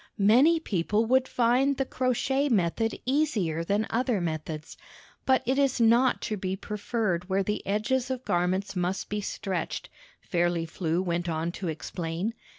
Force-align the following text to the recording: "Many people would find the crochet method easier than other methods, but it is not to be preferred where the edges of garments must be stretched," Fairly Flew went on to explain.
"Many 0.17 0.59
people 0.59 1.05
would 1.05 1.27
find 1.27 1.77
the 1.77 1.85
crochet 1.85 2.49
method 2.49 2.97
easier 3.05 3.63
than 3.63 3.85
other 3.91 4.19
methods, 4.19 4.75
but 5.27 5.43
it 5.45 5.59
is 5.59 5.79
not 5.79 6.21
to 6.23 6.37
be 6.37 6.55
preferred 6.55 7.29
where 7.29 7.43
the 7.43 7.63
edges 7.67 8.09
of 8.09 8.25
garments 8.25 8.75
must 8.75 9.09
be 9.09 9.21
stretched," 9.21 9.89
Fairly 10.19 10.65
Flew 10.65 11.03
went 11.03 11.29
on 11.29 11.51
to 11.51 11.67
explain. 11.67 12.33